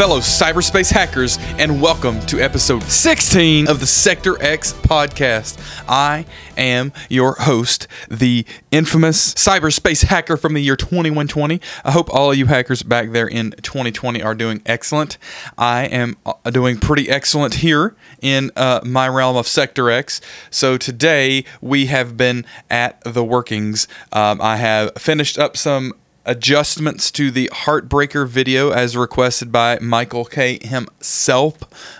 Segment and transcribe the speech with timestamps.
[0.00, 5.58] fellow cyberspace hackers, and welcome to episode 16 of the Sector X podcast.
[5.86, 6.24] I
[6.56, 11.60] am your host, the infamous cyberspace hacker from the year 2120.
[11.84, 15.18] I hope all of you hackers back there in 2020 are doing excellent.
[15.58, 20.22] I am uh, doing pretty excellent here in uh, my realm of Sector X.
[20.48, 23.86] So today we have been at the workings.
[24.12, 25.92] Um, I have finished up some
[26.24, 30.58] adjustments to the Heartbreaker video as requested by Michael K.
[30.62, 31.56] himself.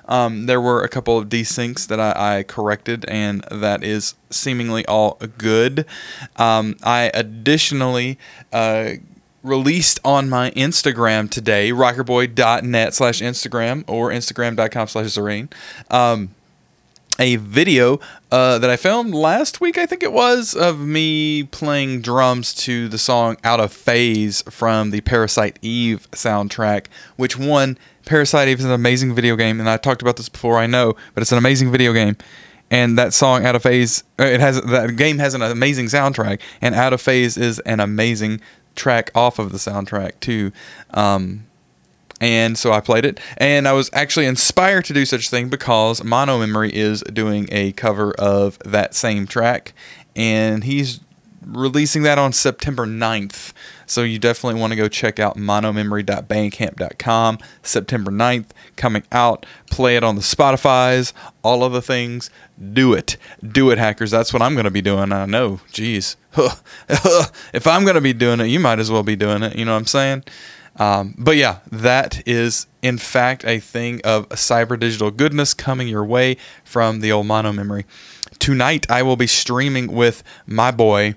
[0.07, 4.85] Um, there were a couple of desyncs that I, I, corrected, and that is seemingly
[4.87, 5.87] all good.
[6.37, 8.19] Um, I additionally
[8.53, 8.93] uh,
[9.43, 15.51] released on my Instagram today, rockerboy.net slash Instagram or instagram.com slash Zareen.
[15.91, 16.35] Um,
[17.21, 18.01] a video
[18.33, 22.89] uh, that I filmed last week, I think it was, of me playing drums to
[22.89, 28.65] the song Out of Phase from the Parasite Eve soundtrack, which one, Parasite Eve is
[28.65, 31.39] an amazing video game, and I talked about this before, I know, but it's an
[31.39, 32.17] amazing video game.
[32.73, 36.41] And that song Out of Phase, uh, it has that game has an amazing soundtrack,
[36.63, 38.41] and Out of Phase is an amazing
[38.77, 40.53] track off of the soundtrack too.
[40.95, 41.47] Um,
[42.21, 45.49] and so I played it, and I was actually inspired to do such a thing
[45.49, 49.73] because Mono Memory is doing a cover of that same track,
[50.15, 51.01] and he's
[51.45, 53.53] releasing that on September 9th.
[53.87, 57.39] So you definitely want to go check out monomemory.bandcamp.com.
[57.63, 58.47] September 9th,
[58.77, 59.47] coming out.
[59.71, 61.13] Play it on the Spotify's,
[61.43, 62.31] all of the things.
[62.73, 63.17] Do it.
[63.47, 64.11] Do it, hackers.
[64.11, 65.13] That's what I'm going to be doing.
[65.13, 65.61] I know.
[65.73, 66.17] Jeez.
[67.53, 69.57] if I'm going to be doing it, you might as well be doing it.
[69.57, 70.25] You know what I'm saying?
[70.81, 76.05] Um, but yeah, that is in fact a thing of cyber digital goodness coming your
[76.05, 77.85] way from the old mono memory.
[78.39, 81.17] Tonight I will be streaming with my boy.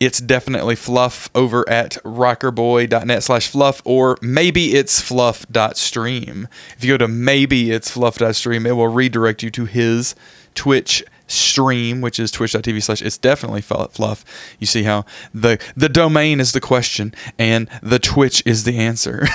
[0.00, 6.48] It's definitely fluff over at rockerboy.net slash fluff, or maybe it's fluff.stream.
[6.76, 10.16] If you go to maybe it's fluff.stream, it will redirect you to his
[10.54, 14.24] Twitch stream, which is twitch.tv slash it's definitely fluff.
[14.58, 19.26] You see how the the domain is the question and the Twitch is the answer.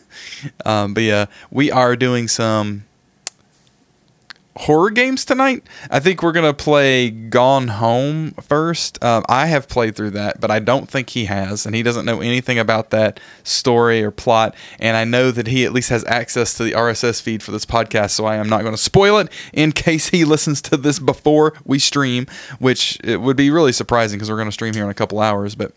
[0.64, 2.84] um, but yeah, we are doing some
[4.56, 5.62] horror games tonight.
[5.90, 9.02] I think we're gonna play Gone Home first.
[9.02, 12.04] Um, I have played through that, but I don't think he has, and he doesn't
[12.04, 14.54] know anything about that story or plot.
[14.78, 17.64] And I know that he at least has access to the RSS feed for this
[17.64, 20.98] podcast, so I am not going to spoil it in case he listens to this
[20.98, 22.26] before we stream,
[22.58, 25.20] which it would be really surprising because we're going to stream here in a couple
[25.20, 25.72] hours, but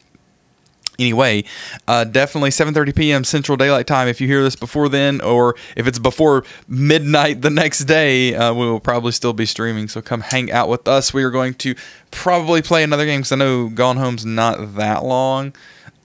[1.00, 1.44] anyway
[1.88, 4.08] uh, definitely 7.30 p.m central daylight time.
[4.08, 8.54] If you hear this before then or if it's before midnight the next day uh,
[8.54, 9.88] we will probably still be streaming.
[9.88, 11.14] So come hang out with us.
[11.14, 11.76] We are going to
[12.12, 15.54] probably play another game because i know gone home's not that long.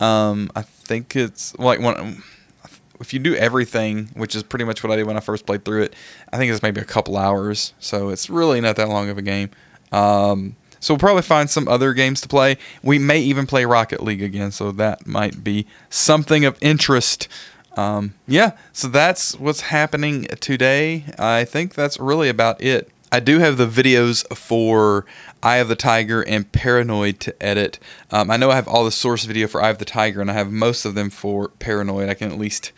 [0.00, 2.23] Um, i think it's like one
[3.00, 5.65] if you do everything which is pretty much what i did when i first played
[5.65, 5.95] through it
[6.33, 7.75] i think it's maybe a couple hours.
[7.79, 9.50] So it's really not that long of a game.
[9.93, 12.57] Um, so we'll probably find some other games to play.
[12.83, 17.29] We may even play Rocket League again, so that might be something of interest.
[17.77, 21.05] Um, yeah, so that's what's happening today.
[21.19, 22.91] I think that's really about it.
[23.13, 25.05] I do have the videos for
[25.43, 27.79] Eye of the Tiger and Paranoid to edit.
[28.11, 30.31] Um, I know I have all the source video for Eye of the Tiger, and
[30.31, 32.09] I have most of them for Paranoid.
[32.09, 32.71] I can at least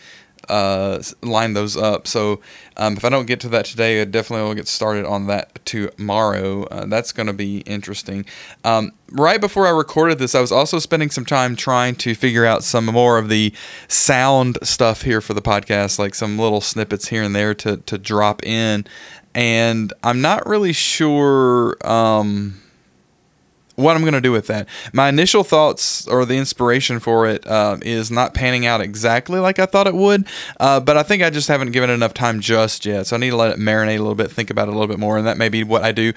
[0.49, 2.07] uh, line those up.
[2.07, 2.41] So
[2.77, 5.65] um, if I don't get to that today, I definitely will get started on that
[5.65, 6.65] tomorrow.
[6.65, 8.25] Uh, that's going to be interesting.
[8.65, 12.47] Um, right before I recorded this, I was also spending some time trying to figure
[12.47, 13.53] out some more of the
[13.89, 17.99] sound stuff here for the podcast, like some little snippets here and there to, to
[17.99, 18.87] drop in.
[19.35, 21.77] And I'm not really sure.
[21.87, 22.62] Um,
[23.77, 24.69] what I'm going to do with that.
[24.93, 29.59] My initial thoughts or the inspiration for it uh, is not panning out exactly like
[29.59, 30.27] I thought it would,
[30.61, 33.07] uh, but I think I just haven't given it enough time just yet.
[33.07, 34.89] So I need to let it marinate a little bit, think about it a little
[34.89, 36.13] bit more, and that may be what I do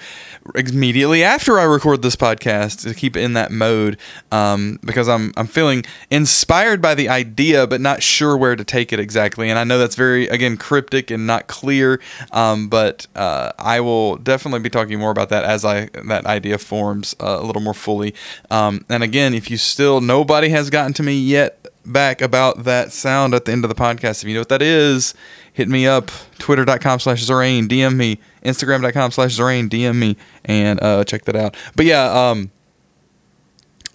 [0.54, 3.98] immediately after I record this podcast to keep in that mode
[4.32, 8.92] um, because I'm I'm feeling inspired by the idea, but not sure where to take
[8.92, 9.50] it exactly.
[9.50, 12.00] And I know that's very again cryptic and not clear,
[12.32, 16.58] um, but uh, I will definitely be talking more about that as I that idea
[16.58, 17.14] forms.
[17.46, 18.14] Little more fully.
[18.50, 22.92] Um, and again, if you still nobody has gotten to me yet back about that
[22.92, 25.14] sound at the end of the podcast, if you know what that is,
[25.52, 26.10] hit me up.
[26.38, 28.18] Twitter.com slash Zorain, DM me.
[28.44, 31.56] Instagram.com slash Zorain, DM me, and uh, check that out.
[31.74, 32.50] But yeah, um,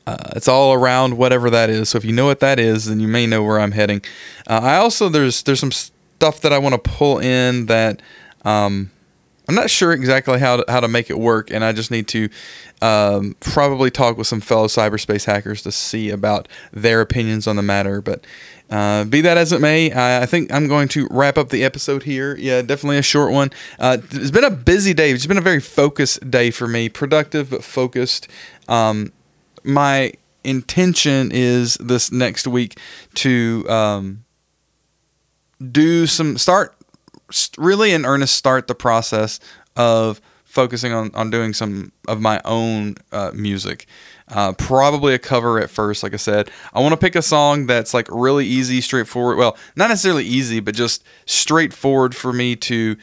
[0.07, 1.89] uh, it's all around whatever that is.
[1.89, 4.01] So if you know what that is, then you may know where I'm heading.
[4.47, 8.01] Uh, I also there's there's some stuff that I want to pull in that
[8.43, 8.91] um,
[9.51, 12.07] I'm not sure exactly how to, how to make it work, and I just need
[12.07, 12.29] to
[12.81, 17.61] um, probably talk with some fellow cyberspace hackers to see about their opinions on the
[17.61, 18.01] matter.
[18.01, 18.23] But
[18.69, 21.65] uh, be that as it may, I, I think I'm going to wrap up the
[21.65, 22.33] episode here.
[22.37, 23.49] Yeah, definitely a short one.
[23.77, 25.11] Uh, it's been a busy day.
[25.11, 28.29] It's been a very focused day for me, productive but focused.
[28.69, 29.11] Um,
[29.65, 30.13] my
[30.45, 32.79] intention is this next week
[33.15, 34.23] to um,
[35.59, 36.73] do some start
[37.57, 39.39] really in earnest start the process
[39.75, 43.87] of focusing on, on doing some of my own uh, music.
[44.27, 46.49] Uh, probably a cover at first, like I said.
[46.73, 49.37] I want to pick a song that's like really easy, straightforward.
[49.37, 52.95] Well, not necessarily easy, but just straightforward for me to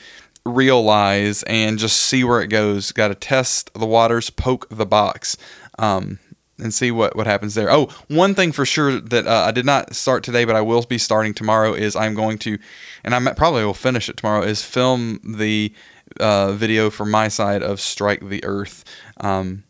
[0.47, 2.93] realize and just see where it goes.
[2.93, 5.37] Got to test the waters, poke the box.
[5.79, 6.19] Um,
[6.59, 7.71] and see what, what happens there.
[7.71, 10.83] Oh, one thing for sure that uh, I did not start today, but I will
[10.83, 12.59] be starting tomorrow is I'm going to,
[13.05, 15.73] and I probably will finish it tomorrow, is film the
[16.21, 18.85] uh, video for my side of Strike the Earth.
[19.19, 19.65] Um,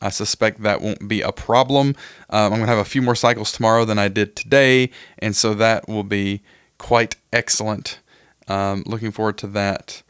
[0.00, 1.94] I suspect that won't be a problem.
[2.28, 5.36] Um, I'm going to have a few more cycles tomorrow than I did today, and
[5.36, 6.42] so that will be
[6.78, 8.00] quite excellent.
[8.48, 10.02] Um, looking forward to that.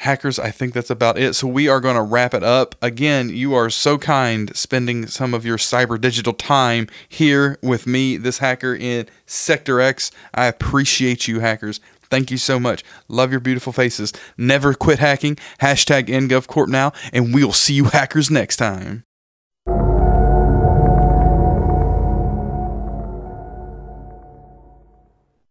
[0.00, 1.34] Hackers, I think that's about it.
[1.34, 2.74] So we are going to wrap it up.
[2.82, 8.18] Again, you are so kind spending some of your cyber digital time here with me,
[8.18, 10.10] this hacker in Sector X.
[10.34, 11.80] I appreciate you, hackers.
[12.10, 12.84] Thank you so much.
[13.08, 14.12] Love your beautiful faces.
[14.36, 15.36] Never quit hacking.
[15.60, 19.05] Hashtag NGovCorp now, and we'll see you hackers next time.